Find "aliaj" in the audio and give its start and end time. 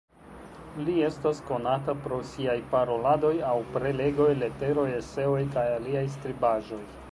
5.77-6.05